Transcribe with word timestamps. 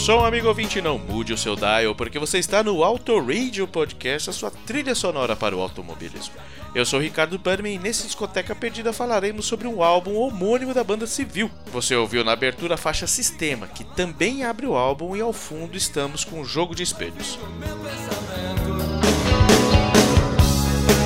som, 0.00 0.24
amigo 0.24 0.48
ouvinte, 0.48 0.80
não 0.80 0.96
mude 0.98 1.34
o 1.34 1.36
seu 1.36 1.54
dial, 1.54 1.94
porque 1.94 2.18
você 2.18 2.38
está 2.38 2.62
no 2.62 2.82
Auto 2.82 3.18
Radio 3.20 3.68
Podcast, 3.68 4.30
a 4.30 4.32
sua 4.32 4.50
trilha 4.50 4.94
sonora 4.94 5.36
para 5.36 5.54
o 5.54 5.60
automobilismo. 5.60 6.32
Eu 6.74 6.86
sou 6.86 6.98
Ricardo 6.98 7.38
Bannerman 7.38 7.74
e 7.74 7.78
nesse 7.78 8.06
Discoteca 8.06 8.54
Perdida 8.54 8.94
falaremos 8.94 9.44
sobre 9.44 9.68
um 9.68 9.82
álbum 9.82 10.16
homônimo 10.16 10.72
da 10.72 10.82
banda 10.82 11.06
Civil. 11.06 11.50
Você 11.66 11.94
ouviu 11.94 12.24
na 12.24 12.32
abertura 12.32 12.76
a 12.76 12.78
faixa 12.78 13.06
Sistema, 13.06 13.66
que 13.66 13.84
também 13.84 14.42
abre 14.42 14.64
o 14.64 14.74
álbum 14.74 15.14
e 15.14 15.20
ao 15.20 15.34
fundo 15.34 15.76
estamos 15.76 16.24
com 16.24 16.40
o 16.40 16.44
Jogo 16.46 16.74
de 16.74 16.82
Espelhos. 16.82 17.38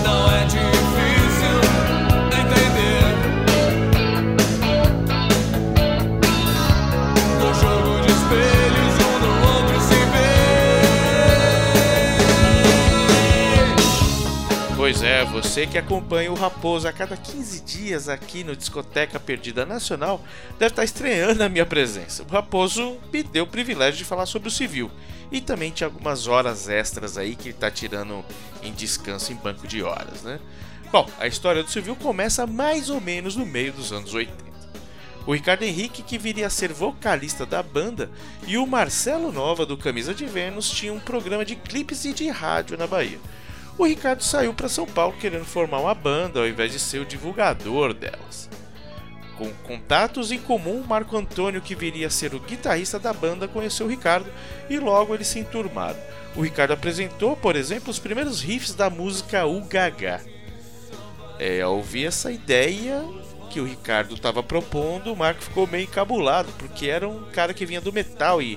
Não 0.05 0.31
é 0.31 0.45
de... 0.45 0.74
Pois 14.85 15.03
é, 15.03 15.25
você 15.25 15.67
que 15.67 15.79
acompanha 15.79 16.31
o 16.31 16.35
Raposo 16.35 16.87
a 16.87 16.93
cada 16.93 17.17
15 17.17 17.63
dias 17.63 18.07
aqui 18.07 18.45
no 18.45 18.55
Discoteca 18.55 19.19
Perdida 19.19 19.65
Nacional 19.65 20.23
deve 20.59 20.73
estar 20.73 20.85
estreando 20.85 21.43
a 21.43 21.49
minha 21.49 21.65
presença. 21.65 22.23
O 22.23 22.31
Raposo 22.31 22.99
me 23.11 23.23
deu 23.23 23.45
o 23.45 23.47
privilégio 23.47 23.97
de 23.97 24.05
falar 24.05 24.27
sobre 24.27 24.49
o 24.49 24.51
civil 24.51 24.91
e 25.33 25.41
também 25.41 25.71
tinha 25.71 25.87
algumas 25.87 26.27
horas 26.27 26.69
extras 26.69 27.17
aí 27.17 27.35
que 27.35 27.45
ele 27.45 27.55
está 27.55 27.71
tirando 27.71 28.23
em 28.63 28.75
descanso 28.75 29.33
em 29.33 29.37
banco 29.37 29.67
de 29.67 29.83
horas, 29.83 30.23
né? 30.23 30.39
Bom, 30.93 31.09
a 31.19 31.27
história 31.27 31.63
do 31.63 31.71
civil 31.71 31.97
começa 31.97 32.47
mais 32.47 32.91
ou 32.91 33.01
menos 33.01 33.37
no 33.37 33.47
meio 33.47 33.73
dos 33.73 33.91
anos 33.91 34.13
80. 34.13 34.37
O 35.27 35.33
Ricardo 35.33 35.63
Henrique, 35.63 36.03
que 36.03 36.19
viria 36.19 36.49
a 36.49 36.51
ser 36.51 36.75
vocalista 36.75 37.47
da 37.47 37.63
banda, 37.63 38.11
e 38.47 38.59
o 38.59 38.67
Marcelo 38.67 39.33
Nova 39.33 39.65
do 39.65 39.79
Camisa 39.79 40.13
de 40.13 40.27
Vênus 40.27 40.69
tinham 40.69 40.97
um 40.97 41.01
programa 41.01 41.43
de 41.43 41.57
clipes 41.57 42.05
e 42.05 42.13
de 42.13 42.29
rádio 42.29 42.77
na 42.77 42.87
Bahia 42.87 43.19
o 43.77 43.85
Ricardo 43.85 44.23
saiu 44.23 44.55
para 44.55 44.69
São 44.69 44.87
Paulo 44.87 45.17
querendo 45.19 45.45
formar 45.45 45.81
uma 45.81 45.95
banda 45.95 46.41
ao 46.41 46.49
invés 46.49 46.73
de 46.73 46.79
ser 46.79 47.01
o 47.01 47.07
divulgador 47.07 47.93
delas. 47.93 48.49
Com 49.37 49.51
contatos 49.65 50.31
em 50.31 50.39
comum, 50.39 50.85
Marco 50.87 51.17
Antônio, 51.17 51.61
que 51.61 51.75
viria 51.75 52.07
a 52.07 52.11
ser 52.11 52.35
o 52.35 52.41
guitarrista 52.41 53.01
da 53.01 53.13
banda, 53.13 53.49
conheceu 53.49 53.87
o 53.87 53.89
Ricardo 53.89 54.31
e 54.71 54.79
logo 54.79 55.13
eles 55.13 55.27
se 55.27 55.41
enturmaram. 55.41 55.99
O 56.37 56.43
Ricardo 56.43 56.73
apresentou, 56.73 57.37
por 57.37 57.57
exemplo, 57.57 57.91
os 57.91 57.99
primeiros 57.99 58.41
riffs 58.41 58.75
da 58.75 58.89
música 58.89 59.45
UGH. 59.45 60.21
É, 61.39 61.61
ao 61.63 61.77
ouvir 61.77 62.07
essa 62.07 62.31
ideia 62.31 63.05
que 63.51 63.61
o 63.61 63.65
Ricardo 63.65 64.15
estava 64.15 64.43
propondo, 64.43 65.13
o 65.13 65.17
Marco 65.17 65.43
ficou 65.43 65.67
meio 65.67 65.85
encabulado, 65.85 66.53
porque 66.59 66.87
era 66.87 67.09
um 67.09 67.25
cara 67.33 67.53
que 67.53 67.67
vinha 67.67 67.81
do 67.81 67.93
metal 67.93 68.41
e 68.41 68.57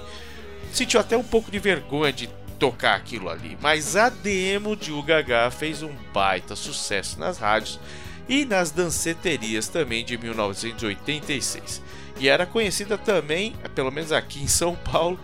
sentiu 0.71 0.99
até 0.99 1.17
um 1.17 1.23
pouco 1.23 1.49
de 1.49 1.57
vergonha 1.57 2.13
de 2.13 2.29
tocar 2.57 2.95
aquilo 2.95 3.29
ali. 3.29 3.57
Mas 3.61 3.95
a 3.95 4.09
demo 4.09 4.75
de 4.75 4.91
UGH 4.91 5.51
fez 5.57 5.83
um 5.83 5.93
baita 6.13 6.55
sucesso 6.55 7.19
nas 7.19 7.37
rádios 7.37 7.79
e 8.27 8.45
nas 8.45 8.71
danceterias 8.71 9.67
também 9.67 10.03
de 10.03 10.17
1986. 10.17 11.81
E 12.19 12.27
era 12.27 12.45
conhecida 12.45 12.97
também, 12.97 13.55
pelo 13.75 13.91
menos 13.91 14.11
aqui 14.11 14.41
em 14.41 14.47
São 14.47 14.75
Paulo, 14.75 15.19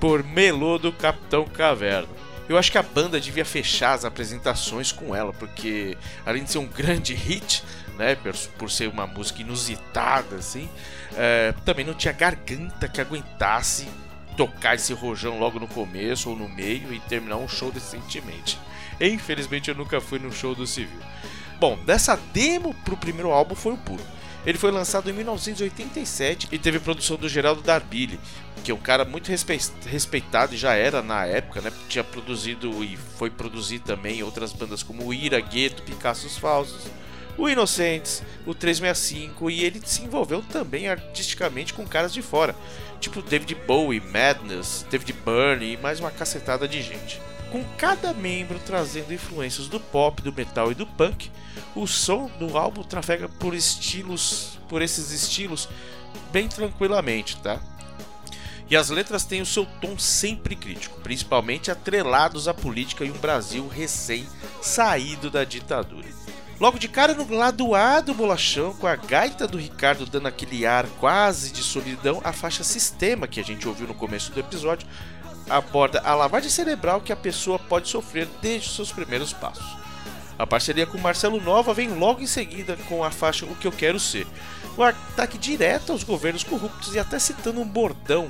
por 0.00 0.24
Melô 0.24 0.78
do 0.78 0.92
Capitão 0.92 1.44
Caverna. 1.44 2.08
Eu 2.48 2.58
acho 2.58 2.72
que 2.72 2.78
a 2.78 2.82
banda 2.82 3.20
devia 3.20 3.44
fechar 3.44 3.92
as 3.92 4.04
apresentações 4.04 4.90
com 4.90 5.14
ela, 5.14 5.32
porque 5.32 5.96
além 6.26 6.42
de 6.42 6.50
ser 6.50 6.58
um 6.58 6.66
grande 6.66 7.14
hit, 7.14 7.62
né, 7.96 8.16
por, 8.16 8.34
por 8.58 8.70
ser 8.70 8.88
uma 8.88 9.06
música 9.06 9.42
inusitada, 9.42 10.36
assim, 10.36 10.68
é, 11.16 11.54
também 11.64 11.84
não 11.84 11.94
tinha 11.94 12.12
garganta 12.12 12.88
que 12.88 13.00
aguentasse 13.00 13.86
tocar 14.36 14.74
esse 14.74 14.92
rojão 14.92 15.38
logo 15.38 15.58
no 15.58 15.66
começo 15.68 16.30
ou 16.30 16.36
no 16.36 16.48
meio 16.48 16.92
e 16.92 17.00
terminar 17.00 17.36
um 17.36 17.48
show 17.48 17.70
decentemente. 17.70 18.58
Infelizmente 19.00 19.70
eu 19.70 19.74
nunca 19.74 20.00
fui 20.00 20.18
no 20.18 20.32
show 20.32 20.54
do 20.54 20.66
Civil. 20.66 21.00
Bom, 21.58 21.78
dessa 21.84 22.16
demo 22.32 22.74
pro 22.84 22.96
primeiro 22.96 23.30
álbum 23.30 23.54
foi 23.54 23.74
o 23.74 23.78
puro. 23.78 24.02
Ele 24.46 24.56
foi 24.56 24.70
lançado 24.70 25.10
em 25.10 25.12
1987 25.12 26.48
e 26.50 26.58
teve 26.58 26.80
produção 26.80 27.18
do 27.18 27.28
Geraldo 27.28 27.60
Darbili, 27.60 28.18
que 28.64 28.70
é 28.70 28.74
um 28.74 28.78
cara 28.78 29.04
muito 29.04 29.30
respeitado 29.86 30.54
e 30.54 30.56
já 30.56 30.72
era 30.74 31.02
na 31.02 31.26
época, 31.26 31.60
né? 31.60 31.70
Tinha 31.90 32.02
produzido 32.02 32.82
e 32.82 32.96
foi 32.96 33.28
produzir 33.28 33.80
também 33.80 34.22
outras 34.22 34.54
bandas 34.54 34.82
como 34.82 35.12
Ira, 35.12 35.38
Gueto, 35.40 35.82
Picassos 35.82 36.38
Falsos, 36.38 36.86
o 37.40 37.48
Inocentes, 37.48 38.22
o 38.46 38.54
365 38.54 39.50
e 39.50 39.64
ele 39.64 39.80
se 39.84 40.02
envolveu 40.02 40.42
também 40.42 40.88
artisticamente 40.88 41.72
com 41.72 41.86
caras 41.86 42.12
de 42.12 42.20
fora 42.20 42.54
tipo 43.00 43.22
David 43.22 43.54
Bowie, 43.66 43.98
Madness, 43.98 44.84
David 44.90 45.14
Byrne 45.24 45.72
e 45.72 45.76
mais 45.78 46.00
uma 46.00 46.10
cacetada 46.10 46.68
de 46.68 46.82
gente. 46.82 47.20
Com 47.50 47.64
cada 47.78 48.12
membro 48.12 48.60
trazendo 48.60 49.14
influências 49.14 49.68
do 49.68 49.80
pop, 49.80 50.20
do 50.22 50.32
metal 50.32 50.70
e 50.70 50.74
do 50.74 50.86
punk, 50.86 51.30
o 51.74 51.86
som 51.86 52.30
do 52.38 52.58
álbum 52.58 52.82
trafega 52.82 53.28
por 53.28 53.54
estilos, 53.54 54.58
por 54.68 54.82
esses 54.82 55.10
estilos 55.10 55.68
bem 56.30 56.46
tranquilamente, 56.46 57.38
tá? 57.38 57.58
E 58.68 58.76
as 58.76 58.90
letras 58.90 59.24
têm 59.24 59.40
o 59.40 59.46
seu 59.46 59.66
tom 59.80 59.98
sempre 59.98 60.54
crítico, 60.54 61.00
principalmente 61.00 61.72
atrelados 61.72 62.46
à 62.46 62.54
política 62.54 63.04
e 63.04 63.10
um 63.10 63.18
Brasil 63.18 63.66
recém 63.66 64.28
saído 64.62 65.28
da 65.28 65.42
ditadura. 65.42 66.06
Logo 66.60 66.78
de 66.78 66.88
cara 66.88 67.14
no 67.14 67.26
lado 67.34 67.74
A 67.74 68.02
do 68.02 68.12
bolachão, 68.12 68.74
com 68.74 68.86
a 68.86 68.94
gaita 68.94 69.48
do 69.48 69.56
Ricardo 69.56 70.04
dando 70.04 70.28
aquele 70.28 70.66
ar 70.66 70.86
quase 71.00 71.50
de 71.52 71.62
solidão, 71.62 72.20
a 72.22 72.34
faixa 72.34 72.62
Sistema, 72.62 73.26
que 73.26 73.40
a 73.40 73.42
gente 73.42 73.66
ouviu 73.66 73.86
no 73.88 73.94
começo 73.94 74.30
do 74.30 74.40
episódio, 74.40 74.86
aborda 75.48 76.02
a 76.04 76.14
lavagem 76.14 76.50
cerebral 76.50 77.00
que 77.00 77.14
a 77.14 77.16
pessoa 77.16 77.58
pode 77.58 77.88
sofrer 77.88 78.28
desde 78.42 78.68
os 78.68 78.76
seus 78.76 78.92
primeiros 78.92 79.32
passos. 79.32 79.64
A 80.38 80.46
parceria 80.46 80.86
com 80.86 80.98
Marcelo 80.98 81.40
Nova 81.40 81.72
vem 81.72 81.88
logo 81.88 82.20
em 82.20 82.26
seguida 82.26 82.76
com 82.90 83.02
a 83.02 83.10
faixa 83.10 83.46
O 83.46 83.56
Que 83.56 83.66
Eu 83.66 83.72
Quero 83.72 83.98
Ser, 83.98 84.26
um 84.76 84.82
ataque 84.82 85.38
direto 85.38 85.92
aos 85.92 86.04
governos 86.04 86.44
corruptos 86.44 86.94
e 86.94 86.98
até 86.98 87.18
citando 87.18 87.62
um 87.62 87.66
bordão: 87.66 88.28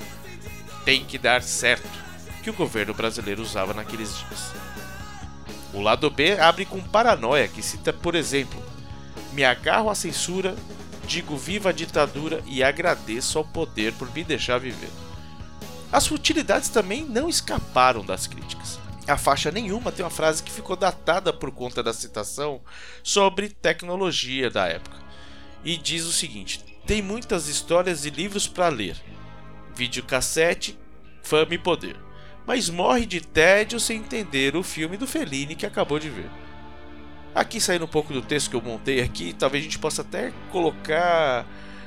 tem 0.84 1.04
que 1.04 1.18
dar 1.18 1.42
certo, 1.42 1.98
que 2.44 2.50
o 2.50 2.54
governo 2.54 2.94
brasileiro 2.94 3.42
usava 3.42 3.74
naqueles 3.74 4.16
dias. 4.16 4.52
O 5.72 5.80
lado 5.80 6.10
B 6.10 6.38
abre 6.38 6.64
com 6.64 6.80
paranoia, 6.80 7.46
que 7.46 7.62
cita, 7.62 7.92
por 7.92 8.14
exemplo, 8.14 8.60
me 9.32 9.44
agarro 9.44 9.88
à 9.88 9.94
censura, 9.94 10.56
digo 11.06 11.36
viva 11.36 11.68
a 11.68 11.72
ditadura 11.72 12.42
e 12.46 12.62
agradeço 12.62 13.38
ao 13.38 13.44
poder 13.44 13.92
por 13.94 14.12
me 14.12 14.24
deixar 14.24 14.58
viver. 14.58 14.90
As 15.92 16.06
futilidades 16.06 16.68
também 16.68 17.04
não 17.04 17.28
escaparam 17.28 18.04
das 18.04 18.26
críticas. 18.26 18.80
A 19.06 19.16
faixa 19.16 19.50
nenhuma 19.50 19.90
tem 19.90 20.04
uma 20.04 20.10
frase 20.10 20.42
que 20.42 20.52
ficou 20.52 20.76
datada 20.76 21.32
por 21.32 21.50
conta 21.50 21.82
da 21.82 21.92
citação 21.92 22.60
sobre 23.02 23.48
tecnologia 23.48 24.50
da 24.50 24.66
época. 24.66 24.96
E 25.64 25.76
diz 25.76 26.04
o 26.04 26.12
seguinte: 26.12 26.64
tem 26.86 27.02
muitas 27.02 27.48
histórias 27.48 28.04
e 28.04 28.10
livros 28.10 28.46
para 28.46 28.68
ler. 28.68 28.96
Videocassete, 29.74 30.78
fama 31.22 31.54
e 31.54 31.58
poder 31.58 32.09
mas 32.46 32.68
morre 32.68 33.06
de 33.06 33.20
tédio 33.20 33.78
sem 33.78 33.98
entender 33.98 34.56
o 34.56 34.62
filme 34.62 34.96
do 34.96 35.06
Fellini 35.06 35.54
que 35.54 35.66
acabou 35.66 35.98
de 35.98 36.08
ver. 36.08 36.30
Aqui 37.34 37.60
saindo 37.60 37.84
um 37.84 37.88
pouco 37.88 38.12
do 38.12 38.22
texto 38.22 38.50
que 38.50 38.56
eu 38.56 38.62
montei 38.62 39.00
aqui, 39.00 39.32
talvez 39.32 39.62
a 39.62 39.64
gente 39.64 39.78
possa 39.78 40.02
até 40.02 40.32
colocar 40.50 41.46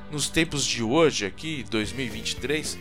nos 0.10 0.30
tempos 0.30 0.64
de 0.64 0.82
hoje, 0.82 1.26
aqui 1.26 1.66
2023, 1.70 2.78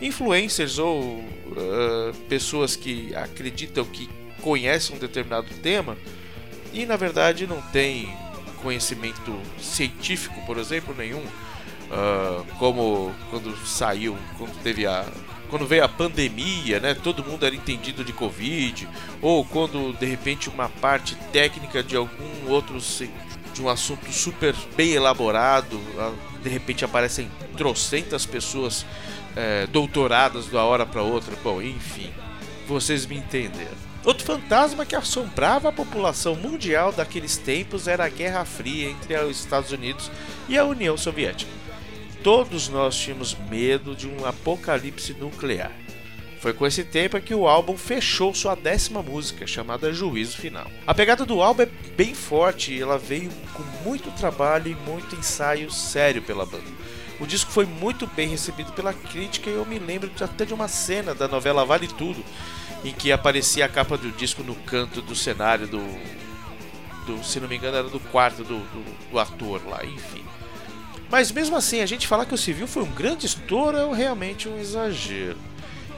influencers 0.00 0.78
ou 0.78 1.02
uh, 1.02 2.14
pessoas 2.28 2.76
que 2.76 3.14
acreditam 3.16 3.84
que 3.84 4.08
conhecem 4.40 4.94
um 4.94 4.98
determinado 4.98 5.48
tema 5.62 5.96
e 6.72 6.84
na 6.84 6.96
verdade 6.96 7.46
não 7.46 7.60
tem 7.62 8.14
conhecimento 8.62 9.38
científico, 9.58 10.40
por 10.46 10.58
exemplo, 10.58 10.94
nenhum, 10.96 11.20
uh, 11.20 12.44
como 12.58 13.14
quando 13.30 13.56
saiu, 13.66 14.16
quando 14.38 14.60
teve 14.62 14.86
a 14.86 15.06
quando 15.48 15.66
veio 15.66 15.84
a 15.84 15.88
pandemia, 15.88 16.80
né, 16.80 16.94
todo 16.94 17.24
mundo 17.24 17.44
era 17.44 17.54
entendido 17.54 18.04
de 18.04 18.12
Covid, 18.12 18.88
ou 19.20 19.44
quando 19.44 19.92
de 19.98 20.06
repente 20.06 20.48
uma 20.48 20.68
parte 20.68 21.14
técnica 21.32 21.82
de 21.82 21.96
algum 21.96 22.48
outro 22.48 22.78
de 23.52 23.62
um 23.62 23.68
assunto 23.68 24.10
super 24.12 24.54
bem 24.76 24.92
elaborado, 24.92 25.80
de 26.42 26.48
repente 26.48 26.84
aparecem 26.84 27.30
trocentas 27.56 28.26
pessoas 28.26 28.84
é, 29.36 29.66
doutoradas 29.68 30.46
da 30.48 30.64
hora 30.64 30.84
para 30.84 31.02
outra. 31.02 31.34
Bom, 31.42 31.62
enfim, 31.62 32.10
vocês 32.66 33.06
me 33.06 33.16
entenderam. 33.16 33.84
Outro 34.04 34.26
fantasma 34.26 34.84
que 34.84 34.94
assombrava 34.94 35.68
a 35.68 35.72
população 35.72 36.34
mundial 36.34 36.92
daqueles 36.92 37.38
tempos 37.38 37.88
era 37.88 38.04
a 38.04 38.08
Guerra 38.08 38.44
Fria 38.44 38.90
entre 38.90 39.16
os 39.20 39.38
Estados 39.38 39.72
Unidos 39.72 40.10
e 40.48 40.58
a 40.58 40.64
União 40.64 40.96
Soviética 40.96 41.63
todos 42.24 42.70
nós 42.70 42.96
tínhamos 42.96 43.36
medo 43.50 43.94
de 43.94 44.08
um 44.08 44.24
apocalipse 44.24 45.12
nuclear. 45.12 45.70
Foi 46.40 46.54
com 46.54 46.66
esse 46.66 46.82
tempo 46.82 47.20
que 47.20 47.34
o 47.34 47.46
álbum 47.46 47.76
fechou 47.76 48.34
sua 48.34 48.54
décima 48.54 49.02
música, 49.02 49.46
chamada 49.46 49.92
Juízo 49.92 50.38
Final. 50.38 50.70
A 50.86 50.94
pegada 50.94 51.26
do 51.26 51.42
álbum 51.42 51.62
é 51.62 51.68
bem 51.94 52.14
forte 52.14 52.72
e 52.72 52.80
ela 52.80 52.96
veio 52.96 53.30
com 53.52 53.62
muito 53.86 54.10
trabalho 54.12 54.72
e 54.72 54.90
muito 54.90 55.14
ensaio 55.14 55.70
sério 55.70 56.22
pela 56.22 56.46
banda. 56.46 56.64
O 57.20 57.26
disco 57.26 57.50
foi 57.50 57.66
muito 57.66 58.06
bem 58.06 58.28
recebido 58.28 58.72
pela 58.72 58.94
crítica 58.94 59.50
e 59.50 59.54
eu 59.54 59.66
me 59.66 59.78
lembro 59.78 60.10
até 60.18 60.46
de 60.46 60.54
uma 60.54 60.66
cena 60.66 61.14
da 61.14 61.28
novela 61.28 61.64
Vale 61.64 61.88
Tudo, 61.88 62.24
em 62.82 62.92
que 62.92 63.12
aparecia 63.12 63.66
a 63.66 63.68
capa 63.68 63.98
do 63.98 64.10
disco 64.10 64.42
no 64.42 64.54
canto 64.54 65.02
do 65.02 65.14
cenário 65.14 65.66
do. 65.66 65.80
do 67.06 67.22
se 67.22 67.38
não 67.38 67.48
me 67.48 67.56
engano, 67.56 67.76
era 67.76 67.88
do 67.88 68.00
quarto 68.00 68.42
do, 68.42 68.58
do, 68.58 69.10
do 69.10 69.18
ator 69.18 69.60
lá, 69.66 69.84
enfim. 69.84 70.24
Mas 71.14 71.30
mesmo 71.30 71.54
assim, 71.54 71.80
a 71.80 71.86
gente 71.86 72.08
falar 72.08 72.26
que 72.26 72.34
o 72.34 72.36
civil 72.36 72.66
foi 72.66 72.82
um 72.82 72.90
grande 72.90 73.24
estouro 73.24 73.76
é 73.76 73.94
realmente 73.94 74.48
um 74.48 74.58
exagero. 74.58 75.38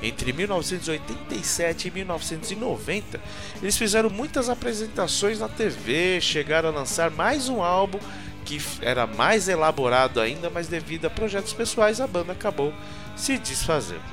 Entre 0.03 0.31
1987 0.31 1.89
e 1.89 1.91
1990, 1.91 3.19
eles 3.63 3.79
fizeram 3.79 4.11
muitas 4.11 4.51
apresentações 4.51 5.41
na 5.41 5.49
TV, 5.49 6.21
chegaram 6.21 6.69
a 6.69 6.73
lançar 6.73 7.11
mais 7.11 7.49
um 7.49 7.63
álbum 7.63 7.99
que 8.45 8.61
era 8.83 9.07
mais 9.07 9.49
elaborado 9.49 10.21
ainda, 10.21 10.51
mas 10.51 10.69
devido 10.69 11.07
a 11.07 11.11
projetos 11.11 11.55
pessoais 11.55 11.99
a 11.99 12.07
banda 12.07 12.35
acabou 12.35 12.75
se 13.17 13.39
desfazendo. 13.39 14.05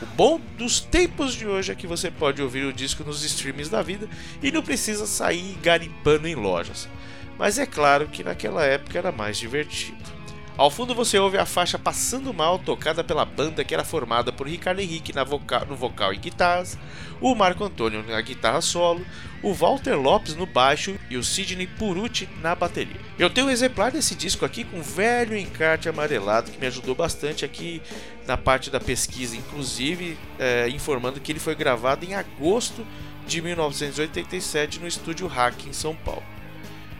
O 0.00 0.06
bom 0.14 0.40
dos 0.56 0.78
tempos 0.78 1.34
de 1.34 1.44
hoje 1.44 1.72
é 1.72 1.74
que 1.74 1.88
você 1.88 2.08
pode 2.08 2.40
ouvir 2.40 2.66
o 2.66 2.72
disco 2.72 3.02
nos 3.02 3.24
streams 3.24 3.68
da 3.68 3.82
vida 3.82 4.08
e 4.40 4.52
não 4.52 4.62
precisa 4.62 5.06
sair 5.06 5.58
garimpando 5.60 6.28
em 6.28 6.36
lojas. 6.36 6.88
Mas 7.36 7.58
é 7.58 7.66
claro 7.66 8.06
que 8.06 8.22
naquela 8.22 8.64
época 8.64 8.96
era 8.96 9.10
mais 9.10 9.36
divertido. 9.36 10.11
Ao 10.56 10.70
fundo 10.70 10.94
você 10.94 11.18
ouve 11.18 11.38
a 11.38 11.46
faixa 11.46 11.78
Passando 11.78 12.32
Mal, 12.32 12.58
tocada 12.58 13.02
pela 13.02 13.24
banda 13.24 13.64
que 13.64 13.72
era 13.72 13.84
formada 13.84 14.30
por 14.30 14.46
Ricardo 14.46 14.80
Henrique 14.80 15.10
vocal, 15.24 15.64
no 15.66 15.74
vocal 15.74 16.12
e 16.12 16.18
guitarras, 16.18 16.78
o 17.22 17.34
Marco 17.34 17.64
Antônio 17.64 18.04
na 18.06 18.20
guitarra 18.20 18.60
solo, 18.60 19.04
o 19.42 19.54
Walter 19.54 19.94
Lopes 19.94 20.36
no 20.36 20.44
baixo 20.44 20.94
e 21.08 21.16
o 21.16 21.24
Sidney 21.24 21.66
Purucci 21.66 22.28
na 22.42 22.54
bateria. 22.54 23.00
Eu 23.18 23.30
tenho 23.30 23.46
um 23.46 23.50
exemplar 23.50 23.90
desse 23.90 24.14
disco 24.14 24.44
aqui 24.44 24.62
com 24.62 24.76
um 24.76 24.82
velho 24.82 25.36
encarte 25.36 25.88
amarelado 25.88 26.50
que 26.50 26.60
me 26.60 26.66
ajudou 26.66 26.94
bastante 26.94 27.46
aqui 27.46 27.80
na 28.26 28.36
parte 28.36 28.68
da 28.70 28.78
pesquisa, 28.78 29.34
inclusive 29.34 30.18
é, 30.38 30.68
informando 30.68 31.18
que 31.18 31.32
ele 31.32 31.40
foi 31.40 31.54
gravado 31.54 32.04
em 32.04 32.14
agosto 32.14 32.86
de 33.26 33.40
1987 33.40 34.80
no 34.80 34.86
estúdio 34.86 35.26
Hack 35.26 35.66
em 35.66 35.72
São 35.72 35.94
Paulo. 35.94 36.22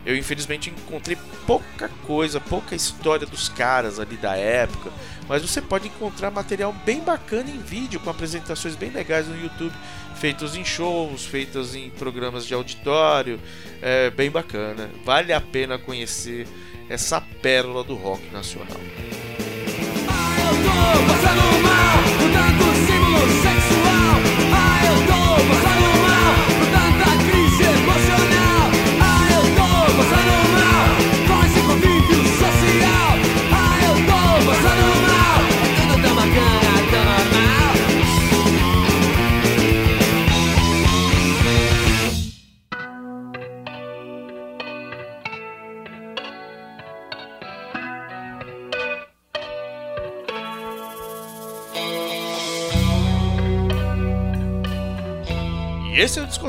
Eu 0.05 0.17
infelizmente 0.17 0.69
encontrei 0.69 1.17
pouca 1.47 1.89
coisa, 2.05 2.39
pouca 2.39 2.75
história 2.75 3.25
dos 3.25 3.47
caras 3.47 3.99
ali 3.99 4.17
da 4.17 4.35
época, 4.35 4.91
mas 5.27 5.41
você 5.41 5.61
pode 5.61 5.87
encontrar 5.87 6.29
material 6.29 6.73
bem 6.85 6.99
bacana 6.99 7.49
em 7.49 7.59
vídeo, 7.59 7.99
com 7.99 8.09
apresentações 8.09 8.75
bem 8.75 8.89
legais 8.89 9.27
no 9.27 9.41
YouTube, 9.41 9.73
feitos 10.15 10.55
em 10.55 10.65
shows, 10.65 11.25
feitas 11.25 11.73
em 11.73 11.89
programas 11.89 12.45
de 12.45 12.53
auditório, 12.53 13.39
é 13.81 14.09
bem 14.09 14.29
bacana. 14.29 14.89
Vale 15.05 15.31
a 15.31 15.39
pena 15.39 15.77
conhecer 15.77 16.47
essa 16.89 17.21
pérola 17.41 17.83
do 17.83 17.95
rock 17.95 18.29
nacional. 18.31 18.79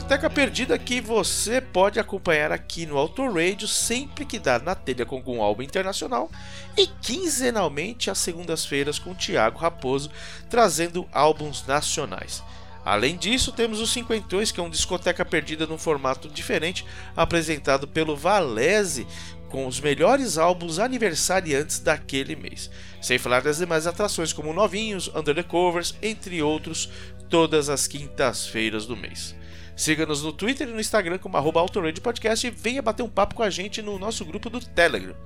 Discoteca 0.04 0.28
Perdida 0.28 0.78
que 0.78 1.00
você 1.00 1.62
pode 1.62 1.98
acompanhar 1.98 2.52
aqui 2.52 2.84
no 2.84 2.98
Auto 2.98 3.26
Radio 3.26 3.66
sempre 3.66 4.26
que 4.26 4.38
dá 4.38 4.58
na 4.58 4.74
telha 4.74 5.06
com 5.06 5.16
algum 5.16 5.40
álbum 5.40 5.62
internacional 5.62 6.30
e 6.76 6.86
quinzenalmente 6.86 8.10
às 8.10 8.18
segundas-feiras 8.18 8.98
com 8.98 9.12
o 9.12 9.14
Thiago 9.14 9.58
Raposo 9.58 10.10
trazendo 10.50 11.08
álbuns 11.10 11.66
nacionais. 11.66 12.42
Além 12.84 13.16
disso, 13.16 13.50
temos 13.50 13.80
o 13.80 13.86
Cinquentões, 13.86 14.52
que 14.52 14.60
é 14.60 14.62
um 14.62 14.68
discoteca 14.68 15.24
perdida 15.24 15.66
num 15.66 15.78
formato 15.78 16.28
diferente, 16.28 16.84
apresentado 17.16 17.88
pelo 17.88 18.14
Valese, 18.14 19.06
com 19.48 19.66
os 19.66 19.80
melhores 19.80 20.36
álbuns 20.36 20.78
aniversariantes 20.78 21.78
daquele 21.78 22.36
mês. 22.36 22.70
Sem 23.00 23.16
falar 23.16 23.40
das 23.40 23.56
demais 23.56 23.86
atrações 23.86 24.34
como 24.34 24.52
Novinhos, 24.52 25.10
Under 25.14 25.34
the 25.34 25.42
Covers, 25.42 25.94
entre 26.02 26.42
outros, 26.42 26.90
todas 27.30 27.70
as 27.70 27.86
quintas-feiras 27.86 28.84
do 28.84 28.98
mês. 28.98 29.34
Siga-nos 29.76 30.22
no 30.22 30.32
Twitter 30.32 30.68
e 30.68 30.72
no 30.72 30.80
Instagram 30.80 31.18
como 31.18 31.36
arroba 31.36 31.64
Podcast 32.02 32.46
e 32.46 32.50
venha 32.50 32.82
bater 32.82 33.02
um 33.02 33.08
papo 33.08 33.34
com 33.34 33.42
a 33.42 33.50
gente 33.50 33.82
no 33.82 33.98
nosso 33.98 34.24
grupo 34.24 34.48
do 34.48 34.60
Telegram. 34.60 35.16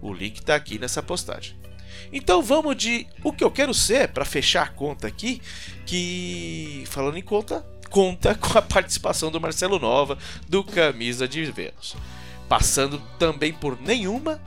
O 0.00 0.12
link 0.12 0.38
está 0.38 0.54
aqui 0.54 0.78
nessa 0.78 1.02
postagem. 1.02 1.54
Então 2.12 2.42
vamos 2.42 2.76
de 2.76 3.06
o 3.22 3.32
que 3.32 3.44
eu 3.44 3.50
quero 3.50 3.74
ser 3.74 4.08
para 4.08 4.24
fechar 4.24 4.62
a 4.62 4.68
conta 4.68 5.06
aqui, 5.06 5.40
que 5.84 6.84
falando 6.86 7.18
em 7.18 7.22
conta, 7.22 7.64
conta 7.90 8.34
com 8.34 8.56
a 8.56 8.62
participação 8.62 9.30
do 9.30 9.40
Marcelo 9.40 9.78
Nova 9.78 10.16
do 10.48 10.64
Camisa 10.64 11.28
de 11.28 11.44
Vênus, 11.44 11.96
passando 12.48 13.00
também 13.18 13.52
por 13.52 13.80
nenhuma 13.80 14.40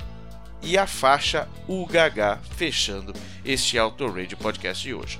e 0.61 0.77
a 0.77 0.87
faixa 0.87 1.47
UGH 1.67 2.39
fechando 2.55 3.13
este 3.45 3.77
Auto 3.77 4.07
Radio 4.07 4.37
Podcast 4.37 4.81
de 4.81 4.93
hoje. 4.93 5.19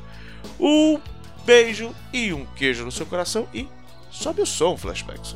Um 0.60 1.00
beijo 1.46 1.94
e 2.12 2.34
um 2.34 2.46
queijo 2.46 2.86
no 2.86 2.92
seu 2.92 3.06
coração 3.06 3.48
e 3.54 3.68
sobe 4.13 4.41
o 4.41 4.46
som, 4.46 4.77
Flashbacks. 4.77 5.36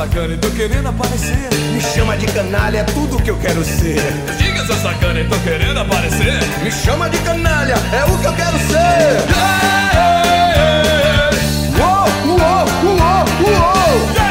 sacana 0.00 0.32
e 0.32 0.36
tô 0.38 0.48
querendo 0.52 0.88
aparecer. 0.88 1.50
Me 1.74 1.80
chama 1.82 2.16
de 2.16 2.24
canalha, 2.24 2.78
é 2.78 2.84
tudo 2.84 3.22
que 3.22 3.30
eu 3.30 3.36
quero 3.36 3.62
ser. 3.62 4.00
Diga 4.38 4.64
seu 4.64 4.76
sacana 4.76 5.20
e 5.20 5.28
tô 5.28 5.38
querendo 5.40 5.78
aparecer. 5.78 6.40
Me 6.62 6.72
chama 6.72 7.10
de 7.10 7.18
canalha, 7.18 7.74
é 7.92 8.04
o 8.04 8.18
que 8.18 8.24
eu 8.24 8.32
quero 8.32 8.58
ser. 8.60 9.20
Yeah! 9.92 10.50
Uou, 11.78 12.08
uou, 12.30 12.64
uou, 12.82 13.24
uou. 13.44 14.14
Yeah! 14.14 14.29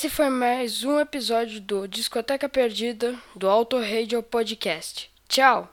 Esse 0.00 0.08
foi 0.08 0.30
mais 0.30 0.82
um 0.82 0.98
episódio 0.98 1.60
do 1.60 1.86
Discoteca 1.86 2.48
Perdida 2.48 3.14
do 3.36 3.46
Auto 3.46 3.78
Radio 3.78 4.22
Podcast. 4.22 5.10
Tchau! 5.28 5.70